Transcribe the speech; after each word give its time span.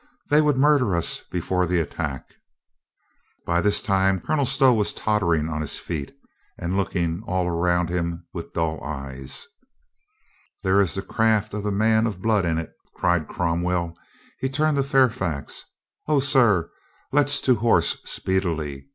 "They 0.31 0.41
would 0.41 0.57
murder 0.57 0.95
us 0.95 1.19
before 1.19 1.67
the 1.67 1.79
attack." 1.79 2.27
By 3.45 3.61
this 3.61 3.83
time, 3.83 4.19
Colonel 4.19 4.47
Stow 4.47 4.73
was 4.73 4.95
tottering 4.95 5.47
on 5.47 5.61
his 5.61 5.77
feet, 5.77 6.11
and 6.57 6.75
looking 6.75 7.21
all 7.27 7.47
round 7.51 7.89
him 7.89 8.25
with 8.33 8.51
dull 8.51 8.83
eyes. 8.83 9.45
"There 10.63 10.81
is 10.81 10.95
the 10.95 11.03
craft 11.03 11.53
of 11.53 11.61
the 11.61 11.71
man 11.71 12.07
of 12.07 12.19
blood 12.19 12.45
in 12.45 12.57
it," 12.57 12.73
cried 12.95 13.27
Cromwell. 13.27 13.95
He 14.39 14.49
turned 14.49 14.77
to 14.77 14.83
Fairfax. 14.83 15.65
"O, 16.07 16.17
slr> 16.17 16.31
378 16.33 16.33
COLONEL 16.33 16.61
GREATHEART 16.63 16.69
let's 17.11 17.41
to 17.41 17.55
horse 17.57 17.97
speedily. 18.05 18.87